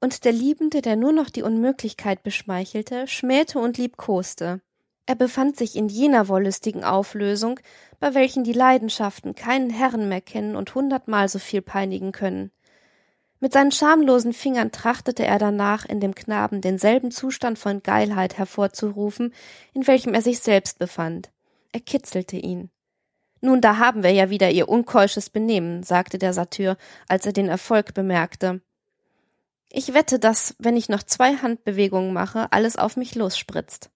[0.00, 4.62] und der Liebende, der nur noch die Unmöglichkeit beschmeichelte, schmähte und liebkoste.
[5.06, 7.60] Er befand sich in jener wollüstigen Auflösung,
[8.00, 12.50] bei welchen die Leidenschaften keinen Herren mehr kennen und hundertmal so viel peinigen können.
[13.40, 19.32] Mit seinen schamlosen Fingern trachtete er danach, in dem Knaben denselben Zustand von Geilheit hervorzurufen,
[19.72, 21.30] in welchem er sich selbst befand.
[21.72, 22.70] Er kitzelte ihn.
[23.40, 27.48] Nun, da haben wir ja wieder ihr unkeusches Benehmen, sagte der Satyr, als er den
[27.48, 28.60] Erfolg bemerkte.
[29.70, 33.90] Ich wette, dass, wenn ich noch zwei Handbewegungen mache, alles auf mich losspritzt.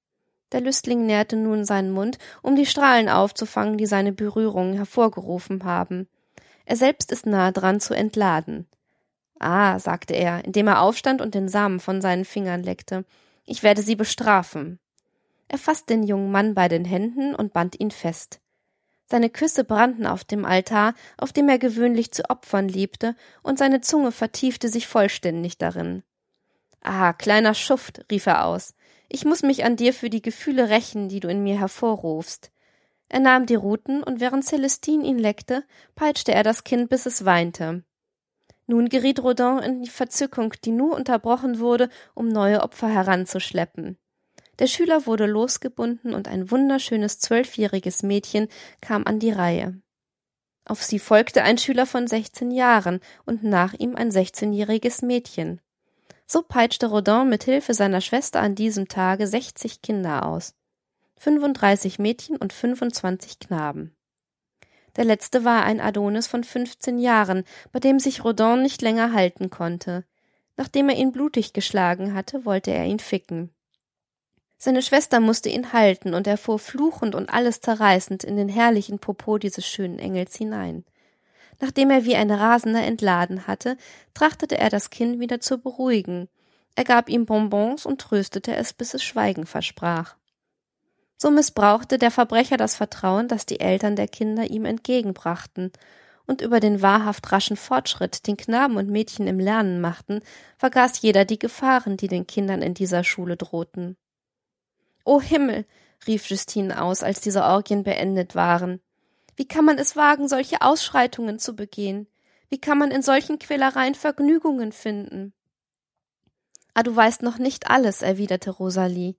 [0.52, 6.08] Der Lüstling näherte nun seinen Mund, um die Strahlen aufzufangen, die seine Berührungen hervorgerufen haben.
[6.66, 8.68] Er selbst ist nahe dran zu entladen.
[9.42, 13.04] Ah, sagte er, indem er aufstand und den Samen von seinen Fingern leckte,
[13.44, 14.78] ich werde sie bestrafen.
[15.48, 18.40] Er fasste den jungen Mann bei den Händen und band ihn fest.
[19.06, 23.80] Seine Küsse brannten auf dem Altar, auf dem er gewöhnlich zu opfern liebte, und seine
[23.80, 26.04] Zunge vertiefte sich vollständig darin.
[26.80, 28.74] Ah, kleiner Schuft, rief er aus,
[29.08, 32.52] ich muss mich an dir für die Gefühle rächen, die du in mir hervorrufst.
[33.08, 35.64] Er nahm die Ruten, und während Celestine ihn leckte,
[35.96, 37.82] peitschte er das Kind, bis es weinte.
[38.72, 43.98] Nun geriet Rodin in die Verzückung, die nur unterbrochen wurde, um neue Opfer heranzuschleppen.
[44.60, 48.48] Der Schüler wurde losgebunden und ein wunderschönes zwölfjähriges Mädchen
[48.80, 49.78] kam an die Reihe.
[50.64, 55.60] Auf sie folgte ein Schüler von sechzehn Jahren und nach ihm ein sechzehnjähriges Mädchen.
[56.26, 60.54] So peitschte Rodin mit Hilfe seiner Schwester an diesem Tage sechzig Kinder aus.
[61.18, 63.94] Fünfunddreißig Mädchen und fünfundzwanzig Knaben.
[64.96, 69.48] Der letzte war ein Adonis von fünfzehn Jahren, bei dem sich Rodin nicht länger halten
[69.48, 70.04] konnte.
[70.56, 73.50] Nachdem er ihn blutig geschlagen hatte, wollte er ihn ficken.
[74.58, 78.98] Seine Schwester musste ihn halten, und er fuhr fluchend und alles zerreißend in den herrlichen
[78.98, 80.84] Popo dieses schönen Engels hinein.
[81.60, 83.76] Nachdem er wie ein Rasender entladen hatte,
[84.14, 86.28] trachtete er das Kind wieder zu beruhigen.
[86.74, 90.16] Er gab ihm Bonbons und tröstete es, bis es Schweigen versprach.
[91.22, 95.70] So missbrauchte der Verbrecher das Vertrauen, das die Eltern der Kinder ihm entgegenbrachten,
[96.26, 100.22] und über den wahrhaft raschen Fortschritt, den Knaben und Mädchen im Lernen machten,
[100.58, 103.96] vergaß jeder die Gefahren, die den Kindern in dieser Schule drohten.
[105.04, 105.64] O Himmel,
[106.08, 108.80] rief Justine aus, als diese Orgien beendet waren.
[109.36, 112.08] Wie kann man es wagen, solche Ausschreitungen zu begehen?
[112.48, 115.34] Wie kann man in solchen Quälereien Vergnügungen finden?
[116.74, 119.14] Ah, du weißt noch nicht alles, erwiderte Rosalie.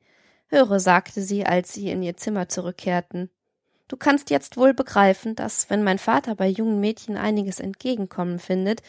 [0.47, 3.29] Höre, sagte sie, als sie in ihr Zimmer zurückkehrten.
[3.87, 8.81] Du kannst jetzt wohl begreifen, dass, wenn mein Vater bei jungen Mädchen einiges entgegenkommen findet,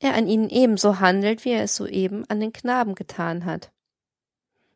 [0.00, 3.70] er an ihnen ebenso handelt, wie er es soeben an den Knaben getan hat.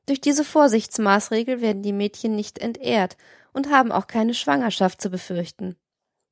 [0.06, 3.16] Durch diese Vorsichtsmaßregel werden die Mädchen nicht entehrt
[3.52, 5.76] und haben auch keine Schwangerschaft zu befürchten.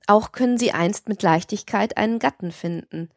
[0.06, 3.10] Auch können sie einst mit Leichtigkeit einen Gatten finden.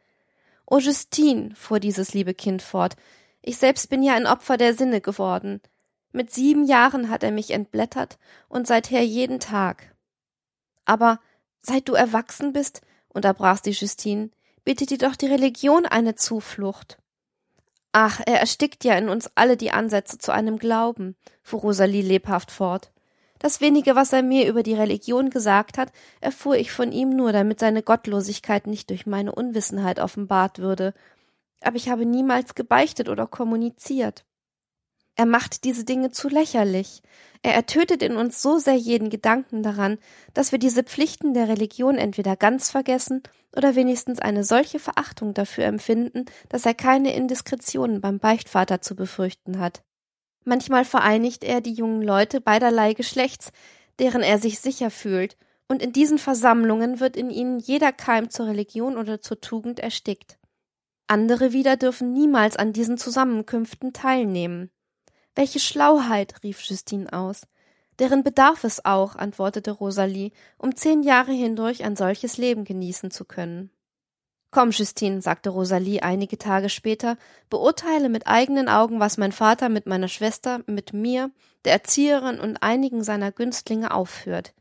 [0.65, 2.96] O Justine, fuhr dieses liebe Kind fort,
[3.41, 5.60] ich selbst bin ja ein Opfer der Sinne geworden.
[6.13, 9.95] Mit sieben Jahren hat er mich entblättert und seither jeden Tag.
[10.86, 11.19] Aber
[11.62, 14.30] seit du erwachsen bist, unterbrach sie Justine,
[14.63, 16.99] bietet dir doch die Religion eine Zuflucht.
[17.93, 22.52] Ach, er erstickt ja in uns alle die Ansätze zu einem Glauben, fuhr Rosalie lebhaft
[22.52, 22.91] fort.
[23.39, 27.34] Das wenige, was er mir über die Religion gesagt hat, erfuhr ich von ihm nur,
[27.34, 30.93] damit seine Gottlosigkeit nicht durch meine Unwissenheit offenbart würde.
[31.62, 34.26] Aber ich habe niemals gebeichtet oder kommuniziert.
[35.15, 37.02] Er macht diese Dinge zu lächerlich.
[37.43, 39.99] Er ertötet in uns so sehr jeden Gedanken daran,
[40.34, 43.21] dass wir diese Pflichten der Religion entweder ganz vergessen
[43.56, 49.60] oder wenigstens eine solche Verachtung dafür empfinden, dass er keine Indiskretionen beim Beichtvater zu befürchten
[49.60, 49.84] hat.
[50.45, 53.52] Manchmal vereinigt er die jungen Leute beiderlei Geschlechts,
[53.99, 55.38] deren er sich sicher fühlt,
[55.69, 60.38] und in diesen Versammlungen wird in ihnen jeder Keim zur Religion oder zur Tugend erstickt.
[61.08, 64.71] Andere wieder dürfen niemals an diesen Zusammenkünften teilnehmen.
[65.36, 67.48] Welche Schlauheit, rief Justine aus.
[68.00, 73.26] Deren bedarf es auch, antwortete Rosalie, um zehn Jahre hindurch ein solches Leben genießen zu
[73.26, 73.72] können.
[74.52, 77.17] Komm, Justine, sagte Rosalie einige Tage später,
[77.50, 81.32] beurteile mit eigenen Augen, was mein Vater mit meiner Schwester, mit mir,
[81.65, 84.54] der Erzieherin und einigen seiner Günstlinge aufführt.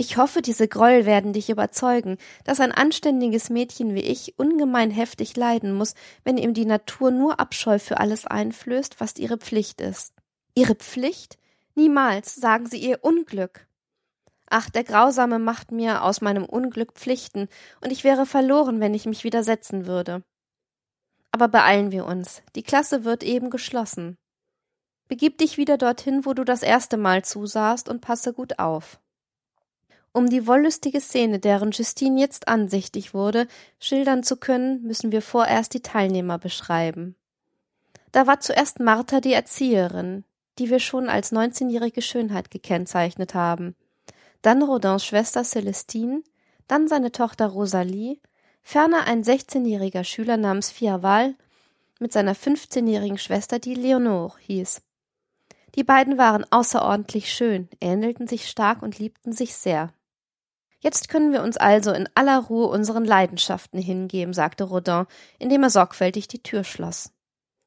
[0.00, 5.36] Ich hoffe, diese Groll werden dich überzeugen, dass ein anständiges Mädchen wie ich ungemein heftig
[5.36, 5.92] leiden muss,
[6.24, 10.14] wenn ihm die Natur nur Abscheu für alles einflößt, was ihre Pflicht ist.
[10.54, 11.36] Ihre Pflicht?
[11.74, 13.66] Niemals, sagen sie ihr Unglück.
[14.48, 17.50] Ach, der Grausame macht mir aus meinem Unglück Pflichten,
[17.82, 20.22] und ich wäre verloren, wenn ich mich widersetzen würde.
[21.30, 22.40] Aber beeilen wir uns.
[22.56, 24.16] Die Klasse wird eben geschlossen.
[25.08, 28.98] Begib dich wieder dorthin, wo du das erste Mal zusahst, und passe gut auf.
[30.12, 33.46] Um die wollüstige Szene, deren Justine jetzt ansichtig wurde,
[33.78, 37.14] schildern zu können, müssen wir vorerst die Teilnehmer beschreiben.
[38.12, 40.24] Da war zuerst Martha die Erzieherin,
[40.58, 43.76] die wir schon als neunzehnjährige Schönheit gekennzeichnet haben
[44.42, 46.22] dann Rodins Schwester Celestine,
[46.66, 48.18] dann seine Tochter Rosalie,
[48.62, 51.34] ferner ein 16-jähriger Schüler namens Fiaval
[51.98, 54.82] mit seiner 15-jährigen Schwester, die Leonore hieß.
[55.74, 59.92] Die beiden waren außerordentlich schön, ähnelten sich stark und liebten sich sehr.
[60.80, 65.04] Jetzt können wir uns also in aller Ruhe unseren Leidenschaften hingeben, sagte Rodin,
[65.38, 67.12] indem er sorgfältig die Tür schloss.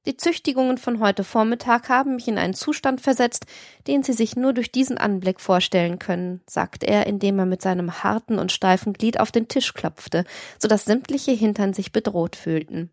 [0.06, 3.46] Die Züchtigungen von heute Vormittag haben mich in einen Zustand versetzt,
[3.88, 8.04] den Sie sich nur durch diesen Anblick vorstellen können, sagte er, indem er mit seinem
[8.04, 10.26] harten und steifen Glied auf den Tisch klopfte,
[10.60, 12.90] so dass sämtliche Hintern sich bedroht fühlten.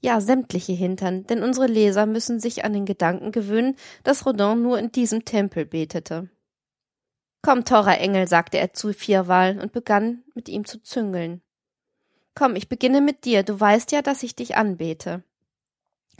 [0.00, 4.78] Ja, sämtliche Hintern, denn unsere Leser müssen sich an den Gedanken gewöhnen, dass Rodin nur
[4.78, 6.30] in diesem Tempel betete.
[7.42, 11.42] Komm, teurer Engel, sagte er zu Vierwal und begann mit ihm zu züngeln.
[12.34, 15.24] Komm, ich beginne mit dir, du weißt ja, dass ich dich anbete.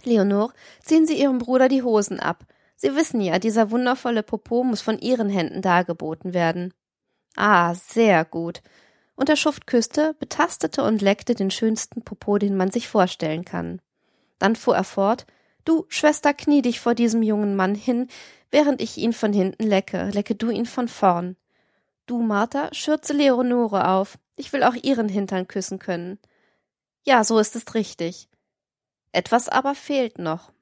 [0.03, 2.45] Leonore, ziehen Sie Ihrem Bruder die Hosen ab.
[2.75, 6.75] Sie wissen ja, dieser wundervolle Popo muss von Ihren Händen dargeboten werden.
[7.37, 8.61] Ah, sehr gut.
[9.15, 13.81] Und der Schuft küsste, betastete und leckte den schönsten Popo, den man sich vorstellen kann.
[14.41, 15.27] Dann fuhr er fort,
[15.65, 18.09] Du, Schwester, knie dich vor diesem jungen Mann hin,
[18.51, 21.37] während ich ihn von hinten lecke, lecke du ihn von vorn.
[22.07, 24.19] Du, Martha, schürze Leonore auf.
[24.37, 26.19] Ich will auch ihren Hintern küssen können.
[27.05, 28.29] Ja, so ist es richtig.
[29.13, 30.53] Etwas aber fehlt noch.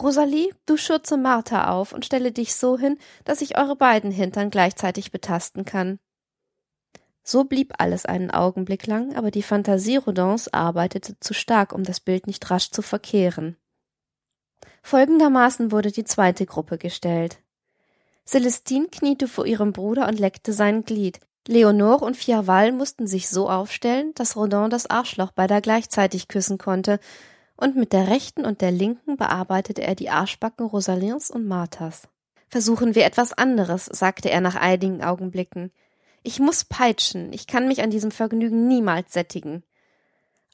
[0.00, 4.50] Rosalie, du schürze Martha auf und stelle dich so hin, dass ich eure beiden Hintern
[4.50, 5.98] gleichzeitig betasten kann.
[7.22, 12.00] So blieb alles einen Augenblick lang, aber die Fantasie Rodins arbeitete zu stark, um das
[12.00, 13.56] Bild nicht rasch zu verkehren.
[14.88, 17.42] Folgendermaßen wurde die zweite Gruppe gestellt.
[18.26, 21.20] Celestine kniete vor ihrem Bruder und leckte sein Glied.
[21.46, 27.00] Leonore und Fiaval mussten sich so aufstellen, dass Rodin das Arschloch beider gleichzeitig küssen konnte,
[27.54, 32.08] und mit der rechten und der linken bearbeitete er die Arschbacken Rosalins und Marthas.
[32.48, 35.70] Versuchen wir etwas anderes, sagte er nach einigen Augenblicken.
[36.22, 39.64] Ich muss peitschen, ich kann mich an diesem Vergnügen niemals sättigen.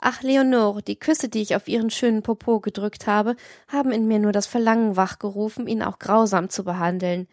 [0.07, 3.37] Ach, Leonore, die Küsse, die ich auf ihren schönen Popo gedrückt habe,
[3.69, 7.27] haben in mir nur das Verlangen wachgerufen, ihn auch grausam zu behandeln.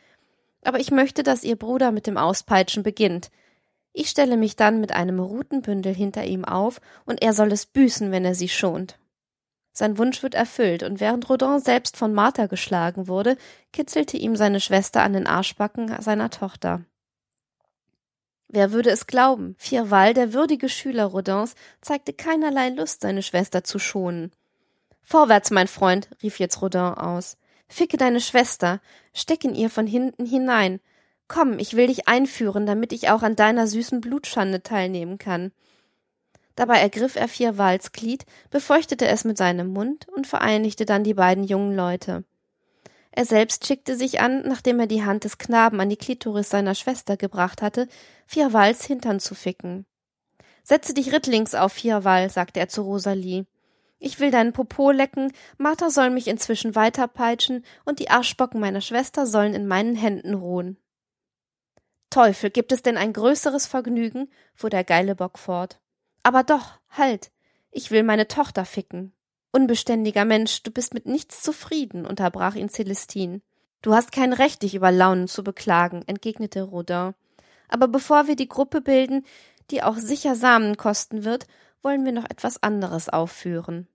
[0.64, 3.30] Aber ich möchte, dass ihr Bruder mit dem Auspeitschen beginnt.
[3.92, 8.10] Ich stelle mich dann mit einem Rutenbündel hinter ihm auf, und er soll es büßen,
[8.10, 8.98] wenn er sie schont.
[9.74, 13.36] Sein Wunsch wird erfüllt, und während Rodin selbst von Martha geschlagen wurde,
[13.74, 16.86] kitzelte ihm seine Schwester an den Arschbacken seiner Tochter.
[18.54, 19.56] Wer würde es glauben?
[19.58, 24.34] Vierval, der würdige Schüler Rodins, zeigte keinerlei Lust, seine Schwester zu schonen.
[25.02, 27.38] Vorwärts, mein Freund, rief jetzt Rodin aus.
[27.70, 28.82] Ficke deine Schwester,
[29.14, 30.82] steck in ihr von hinten hinein.
[31.30, 35.54] Komm, ich will dich einführen, damit ich auch an deiner süßen Blutschande teilnehmen kann.
[36.56, 41.46] Dabei ergriff er Viervals Glied, befeuchtete es mit seinem Mund und vereinigte dann die beiden
[41.46, 42.26] jungen Leute.
[43.12, 46.76] Er selbst schickte sich an, nachdem er die Hand des Knaben an die Klitoris seiner
[46.76, 47.88] Schwester gebracht hatte,
[48.26, 49.86] Vierwals Hintern zu ficken.
[50.63, 53.45] Setze dich rittlings auf, Vierwal, sagte er zu Rosalie.
[54.00, 59.28] Ich will deinen Popo lecken, Martha soll mich inzwischen weiterpeitschen und die Arschbocken meiner Schwester
[59.28, 60.78] sollen in meinen Händen ruhen.
[62.10, 64.32] Teufel, gibt es denn ein größeres Vergnügen?
[64.56, 65.80] fuhr der geile Bock fort.
[66.24, 67.32] Aber doch, halt,
[67.71, 69.13] ich will meine Tochter ficken.
[69.52, 73.42] Unbeständiger Mensch, du bist mit nichts zufrieden, unterbrach ihn Celestine.
[73.82, 77.14] Du hast kein Recht, dich über Launen zu beklagen, entgegnete Rodin.
[77.68, 79.26] Aber bevor wir die Gruppe bilden,
[79.72, 81.48] die auch sicher Samen kosten wird,
[81.82, 83.88] wollen wir noch etwas anderes aufführen.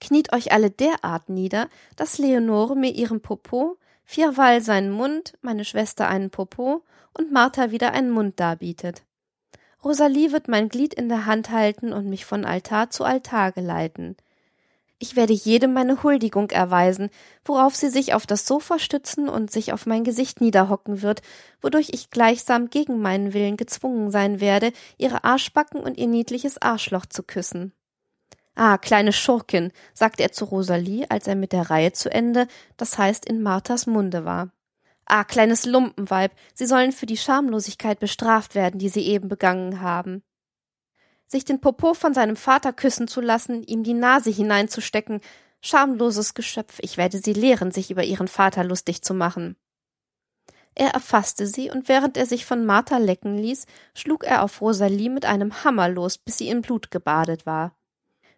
[0.00, 6.08] Kniet euch alle derart nieder, dass Leonore mir ihren Popo, Vierwall seinen Mund, meine Schwester
[6.08, 9.02] einen Popo und Martha wieder einen Mund darbietet.
[9.84, 14.16] Rosalie wird mein Glied in der Hand halten und mich von Altar zu Altar geleiten.
[14.98, 17.10] Ich werde jedem meine Huldigung erweisen,
[17.44, 21.20] worauf sie sich auf das Sofa stützen und sich auf mein Gesicht niederhocken wird,
[21.60, 27.04] wodurch ich gleichsam gegen meinen Willen gezwungen sein werde, ihre Arschbacken und ihr niedliches Arschloch
[27.04, 27.72] zu küssen.
[28.54, 32.96] Ah, kleine Schurkin, sagte er zu Rosalie, als er mit der Reihe zu Ende, das
[32.96, 34.50] heißt in Marthas Munde war.
[35.04, 40.22] Ah, kleines Lumpenweib, Sie sollen für die Schamlosigkeit bestraft werden, die Sie eben begangen haben
[41.26, 45.20] sich den Popo von seinem Vater küssen zu lassen, ihm die Nase hineinzustecken,
[45.60, 49.56] schamloses Geschöpf, ich werde sie lehren, sich über ihren Vater lustig zu machen.
[50.74, 55.08] Er erfasste sie, und während er sich von Martha lecken ließ, schlug er auf Rosalie
[55.08, 57.74] mit einem Hammer los, bis sie in Blut gebadet war.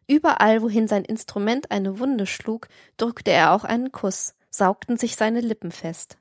[0.07, 5.41] Überall, wohin sein Instrument eine Wunde schlug, drückte er auch einen Kuss, saugten sich seine
[5.41, 6.17] Lippen fest.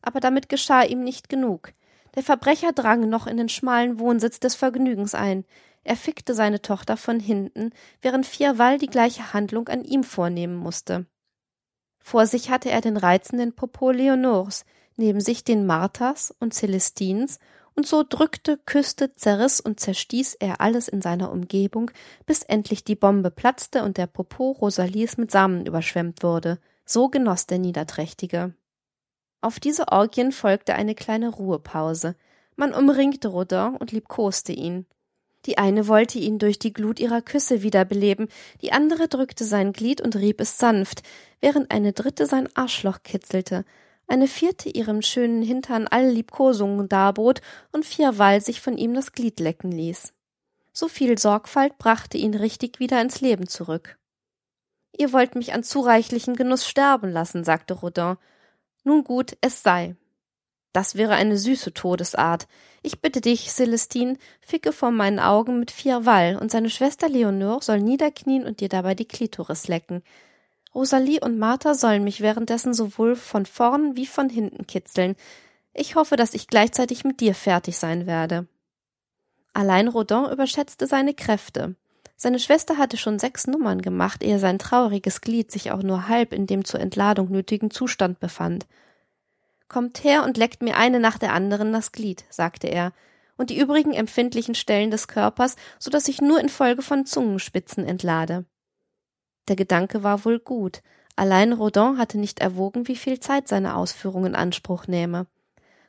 [0.00, 1.72] Aber damit geschah ihm nicht genug.
[2.14, 5.44] Der Verbrecher drang noch in den schmalen Wohnsitz des Vergnügens ein.
[5.86, 7.70] Er fickte seine Tochter von hinten,
[8.02, 11.06] während Vierwall die gleiche Handlung an ihm vornehmen musste.
[12.00, 14.64] Vor sich hatte er den reizenden Popo Leonors,
[14.96, 17.38] neben sich den Marthas und Celestins,
[17.76, 21.92] und so drückte, küsste, zerriss und zerstieß er alles in seiner Umgebung,
[22.24, 26.58] bis endlich die Bombe platzte und der Popo Rosalies mit Samen überschwemmt wurde.
[26.84, 28.54] So genoss der Niederträchtige.
[29.40, 32.16] Auf diese Orgien folgte eine kleine Ruhepause.
[32.56, 34.86] Man umringte Rodin und liebkoste ihn.
[35.46, 38.28] Die eine wollte ihn durch die Glut ihrer Küsse wiederbeleben,
[38.62, 41.02] die andere drückte sein Glied und rieb es sanft,
[41.40, 43.64] während eine dritte sein Arschloch kitzelte,
[44.08, 47.40] eine vierte ihrem schönen Hintern alle Liebkosungen darbot
[47.72, 50.12] und viermal sich von ihm das Glied lecken ließ.
[50.72, 53.98] So viel Sorgfalt brachte ihn richtig wieder ins Leben zurück.
[54.96, 58.16] Ihr wollt mich an zu reichlichen Genuss sterben lassen, sagte Rodin.
[58.84, 59.96] Nun gut, es sei.
[60.76, 62.46] Das wäre eine süße Todesart.
[62.82, 67.64] Ich bitte dich, Celestine, ficke vor meinen Augen mit vier Wall, und seine Schwester Leonore
[67.64, 70.02] soll niederknien und dir dabei die Klitoris lecken.
[70.74, 75.16] Rosalie und Martha sollen mich währenddessen sowohl von vorn wie von hinten kitzeln.
[75.72, 78.46] Ich hoffe, dass ich gleichzeitig mit dir fertig sein werde.
[79.54, 81.74] Allein Rodin überschätzte seine Kräfte.
[82.16, 86.34] Seine Schwester hatte schon sechs Nummern gemacht, ehe sein trauriges Glied sich auch nur halb
[86.34, 88.66] in dem zur Entladung nötigen Zustand befand.
[89.68, 92.92] Kommt her und leckt mir eine nach der anderen das Glied, sagte er,
[93.36, 98.44] und die übrigen empfindlichen Stellen des Körpers, so dass ich nur infolge von Zungenspitzen entlade.
[99.48, 100.82] Der Gedanke war wohl gut,
[101.16, 105.26] allein Rodin hatte nicht erwogen, wie viel Zeit seine Ausführung in Anspruch nehme.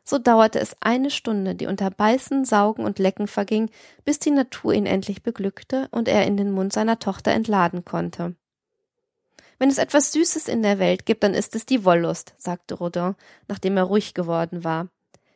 [0.03, 3.69] So dauerte es eine Stunde, die unter Beißen, Saugen und Lecken verging,
[4.05, 8.35] bis die Natur ihn endlich beglückte und er in den Mund seiner Tochter entladen konnte.
[9.59, 13.15] Wenn es etwas Süßes in der Welt gibt, dann ist es die Wollust, sagte Rodin,
[13.47, 14.89] nachdem er ruhig geworden war.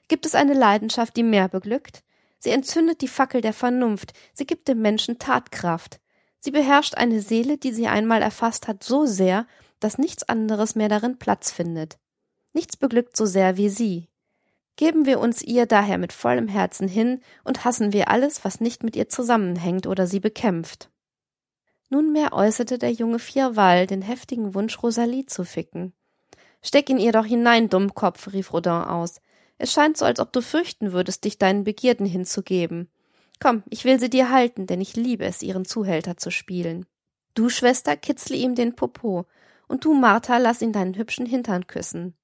[0.08, 2.04] Gibt es eine Leidenschaft, die mehr beglückt?
[2.38, 6.00] Sie entzündet die Fackel der Vernunft, sie gibt dem Menschen Tatkraft.
[6.40, 9.46] Sie beherrscht eine Seele, die sie einmal erfasst hat, so sehr,
[9.80, 11.98] dass nichts anderes mehr darin Platz findet.
[12.54, 14.10] Nichts beglückt so sehr wie sie.
[14.76, 18.84] Geben wir uns ihr daher mit vollem Herzen hin und hassen wir alles, was nicht
[18.84, 20.90] mit ihr zusammenhängt oder sie bekämpft.
[21.92, 25.92] Nunmehr äußerte der junge Vierwall den heftigen Wunsch, Rosalie zu ficken.
[26.62, 29.20] Steck ihn ihr doch hinein, Dummkopf, rief Rodin aus.
[29.58, 32.90] Es scheint so, als ob du fürchten würdest, dich deinen Begierden hinzugeben.
[33.42, 36.86] Komm, ich will sie dir halten, denn ich liebe es, ihren Zuhälter zu spielen.
[37.34, 39.26] Du, Schwester, kitzle ihm den Popo,
[39.68, 42.16] und du, Martha, lass ihn deinen hübschen Hintern küssen.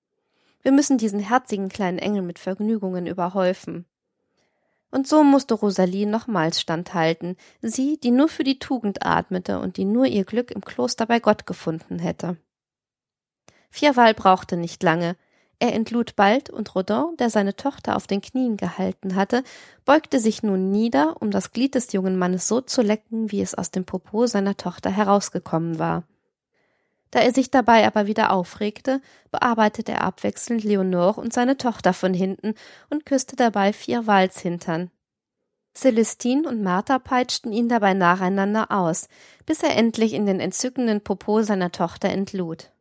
[0.62, 3.86] Wir müssen diesen herzigen kleinen Engel mit Vergnügungen überhäufen.
[4.90, 9.86] Und so musste Rosalie nochmals standhalten, sie, die nur für die Tugend atmete und die
[9.86, 12.38] nur ihr Glück im Kloster bei Gott gefunden hätte.
[13.70, 15.18] Vierwall brauchte nicht lange.
[15.60, 19.44] Er entlud bald, und Rodin, der seine Tochter auf den Knien gehalten hatte,
[19.86, 23.56] beugte sich nun nieder, um das Glied des jungen Mannes so zu lecken, wie es
[23.56, 26.04] aus dem Popo seiner Tochter herausgekommen war.
[27.12, 29.02] Da er sich dabei aber wieder aufregte,
[29.32, 32.54] bearbeitete er abwechselnd Leonore und seine Tochter von hinten
[32.90, 34.92] und küsste dabei vier Walzhintern.
[35.78, 39.08] Celestine und Martha peitschten ihn dabei nacheinander aus,
[39.46, 42.72] bis er endlich in den entzückenden Popo seiner Tochter entlud.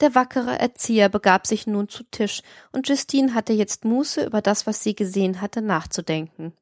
[0.00, 4.66] Der wackere Erzieher begab sich nun zu Tisch, und Justine hatte jetzt Muße, über das,
[4.66, 6.52] was sie gesehen hatte, nachzudenken.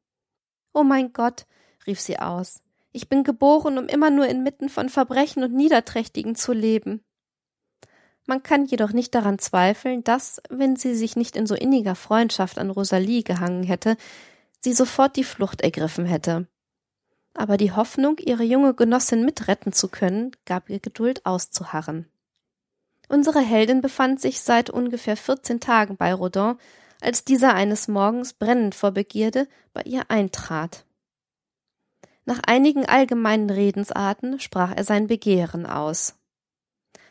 [0.73, 1.45] Oh mein Gott,
[1.85, 2.61] rief sie aus,
[2.95, 7.03] ich bin geboren, um immer nur inmitten von Verbrechen und Niederträchtigen zu leben.
[8.25, 12.57] Man kann jedoch nicht daran zweifeln, dass, wenn sie sich nicht in so inniger Freundschaft
[12.57, 13.97] an Rosalie gehangen hätte,
[14.61, 16.47] sie sofort die Flucht ergriffen hätte.
[17.33, 22.09] Aber die Hoffnung, ihre junge Genossin mitretten zu können, gab ihr Geduld auszuharren.
[23.09, 26.55] Unsere Heldin befand sich seit ungefähr vierzehn Tagen bei Rodin,
[27.01, 30.84] als dieser eines Morgens brennend vor Begierde bei ihr eintrat.
[32.25, 36.15] Nach einigen allgemeinen Redensarten sprach er sein Begehren aus.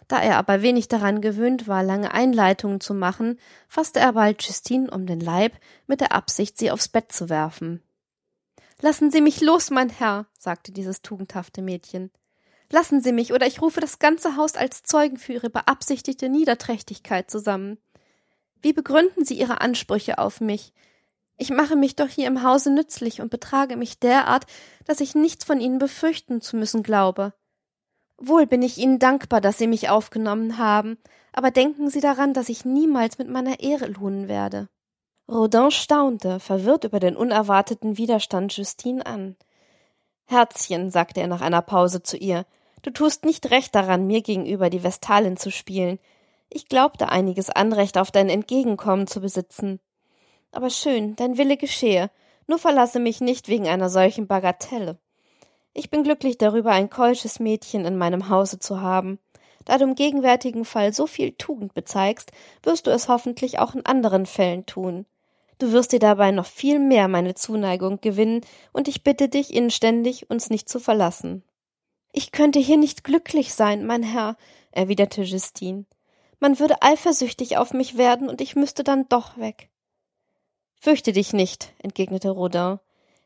[0.09, 3.39] Da er aber wenig daran gewöhnt war, lange Einleitungen zu machen,
[3.69, 5.53] fasste er bald Justine um den Leib,
[5.87, 7.83] mit der Absicht, sie aufs Bett zu werfen.
[8.81, 12.11] Lassen Sie mich los, mein Herr, sagte dieses tugendhafte Mädchen.
[12.71, 17.31] Lassen Sie mich, oder ich rufe das ganze Haus als Zeugen für Ihre beabsichtigte Niederträchtigkeit
[17.31, 17.79] zusammen.
[18.61, 20.73] Wie begründen Sie Ihre Ansprüche auf mich?
[21.37, 24.45] Ich mache mich doch hier im Hause nützlich und betrage mich derart,
[24.85, 27.32] dass ich nichts von Ihnen befürchten zu müssen glaube.
[28.16, 30.97] Wohl bin ich Ihnen dankbar, dass Sie mich aufgenommen haben,
[31.32, 34.68] aber denken Sie daran, dass ich niemals mit meiner Ehre lohnen werde.
[35.28, 39.37] Rodin staunte, verwirrt über den unerwarteten Widerstand Justine an.
[40.26, 42.47] Herzchen, sagte er nach einer Pause zu ihr,
[42.82, 45.99] du tust nicht recht daran, mir gegenüber die Vestalin zu spielen.
[46.51, 49.80] Ich glaubte einiges Anrecht auf dein Entgegenkommen zu besitzen.
[50.55, 52.12] Aber schön, dein Wille geschehe,
[52.46, 54.98] nur verlasse mich nicht wegen einer solchen Bagatelle.
[55.72, 59.18] Ich bin glücklich darüber, ein keusches Mädchen in meinem Hause zu haben.
[59.64, 62.30] Da du im gegenwärtigen Fall so viel Tugend bezeigst,
[62.62, 65.07] wirst du es hoffentlich auch in anderen Fällen tun.
[65.59, 68.42] Du wirst dir dabei noch viel mehr meine Zuneigung gewinnen,
[68.72, 71.42] und ich bitte dich inständig, uns nicht zu verlassen.
[72.12, 74.36] Ich könnte hier nicht glücklich sein, mein Herr,
[74.70, 75.84] erwiderte Justine.
[76.38, 79.68] Man würde eifersüchtig auf mich werden, und ich müsste dann doch weg.
[80.85, 82.78] Fürchte dich nicht, entgegnete Rodin.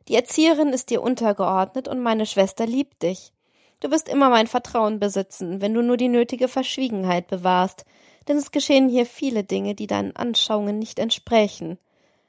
[0.06, 3.32] Die Erzieherin ist dir untergeordnet und meine Schwester liebt dich.
[3.80, 7.84] Du wirst immer mein Vertrauen besitzen, wenn du nur die nötige Verschwiegenheit bewahrst,
[8.28, 11.78] denn es geschehen hier viele Dinge, die deinen Anschauungen nicht entsprächen.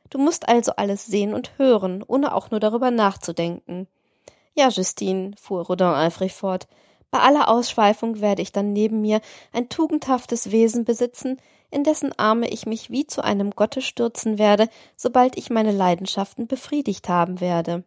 [0.09, 3.85] Du musst also alles sehen und hören, ohne auch nur darüber nachzudenken.
[4.55, 6.67] Ja, Justine, fuhr Rodin eifrig fort,
[7.11, 9.21] bei aller Ausschweifung werde ich dann neben mir
[9.51, 11.39] ein tugendhaftes Wesen besitzen,
[11.71, 16.47] in dessen Arme ich mich wie zu einem Gotte stürzen werde, sobald ich meine Leidenschaften
[16.47, 17.83] befriedigt haben werde.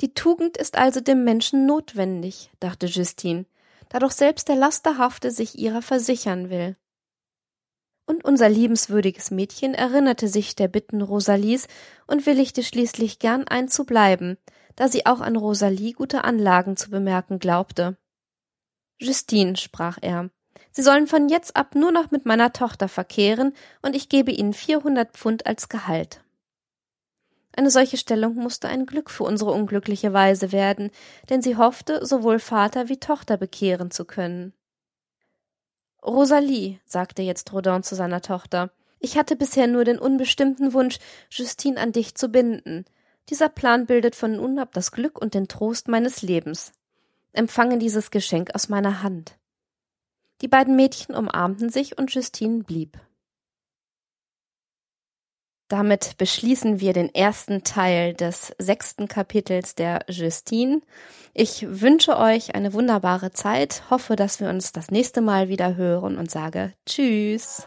[0.00, 3.46] Die Tugend ist also dem Menschen notwendig, dachte Justine,
[3.88, 6.76] da doch selbst der Lasterhafte sich ihrer versichern will.
[8.06, 11.68] Und unser liebenswürdiges Mädchen erinnerte sich der Bitten Rosalies
[12.06, 14.36] und willigte schließlich gern einzubleiben,
[14.76, 17.96] da sie auch an Rosalie gute Anlagen zu bemerken glaubte.
[18.98, 20.30] Justine, sprach er,
[20.76, 24.52] Sie sollen von jetzt ab nur noch mit meiner Tochter verkehren, und ich gebe Ihnen
[24.52, 26.20] vierhundert Pfund als Gehalt.
[27.56, 30.90] Eine solche Stellung musste ein Glück für unsere unglückliche Weise werden,
[31.30, 34.52] denn sie hoffte, sowohl Vater wie Tochter bekehren zu können.
[36.04, 40.98] Rosalie, sagte jetzt Rodin zu seiner Tochter, ich hatte bisher nur den unbestimmten Wunsch,
[41.30, 42.84] Justine an dich zu binden.
[43.30, 46.72] Dieser Plan bildet von nun ab das Glück und den Trost meines Lebens.
[47.32, 49.36] Empfange dieses Geschenk aus meiner Hand.
[50.40, 52.98] Die beiden Mädchen umarmten sich und Justine blieb.
[55.68, 60.82] Damit beschließen wir den ersten Teil des sechsten Kapitels der Justine.
[61.32, 66.18] Ich wünsche euch eine wunderbare Zeit, hoffe, dass wir uns das nächste Mal wieder hören
[66.18, 67.66] und sage Tschüss.